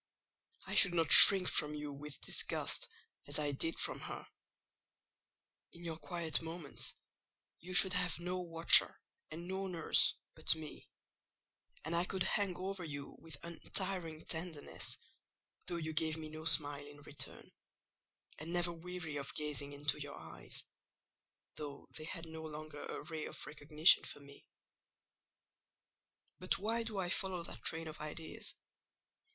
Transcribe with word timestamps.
I 0.65 0.73
should 0.73 0.95
not 0.95 1.11
shrink 1.11 1.47
from 1.47 1.75
you 1.75 1.93
with 1.93 2.19
disgust 2.21 2.87
as 3.27 3.37
I 3.37 3.51
did 3.51 3.79
from 3.79 3.99
her: 3.99 4.25
in 5.73 5.83
your 5.83 5.99
quiet 5.99 6.41
moments 6.41 6.95
you 7.59 7.75
should 7.75 7.93
have 7.93 8.17
no 8.19 8.39
watcher 8.39 8.99
and 9.29 9.47
no 9.47 9.67
nurse 9.67 10.15
but 10.33 10.55
me; 10.55 10.89
and 11.85 11.95
I 11.95 12.05
could 12.05 12.23
hang 12.23 12.55
over 12.57 12.83
you 12.83 13.15
with 13.19 13.37
untiring 13.43 14.25
tenderness, 14.25 14.97
though 15.67 15.75
you 15.75 15.93
gave 15.93 16.17
me 16.17 16.29
no 16.29 16.45
smile 16.45 16.87
in 16.87 17.03
return; 17.03 17.51
and 18.39 18.51
never 18.51 18.73
weary 18.73 19.17
of 19.17 19.35
gazing 19.35 19.71
into 19.71 20.01
your 20.01 20.17
eyes, 20.17 20.63
though 21.57 21.87
they 21.95 22.05
had 22.05 22.25
no 22.25 22.41
longer 22.41 22.81
a 22.87 23.03
ray 23.03 23.25
of 23.27 23.45
recognition 23.45 24.03
for 24.03 24.19
me.—But 26.39 26.57
why 26.57 26.81
do 26.81 26.97
I 26.97 27.09
follow 27.09 27.43
that 27.43 27.61
train 27.61 27.87
of 27.87 28.01
ideas? 28.01 28.55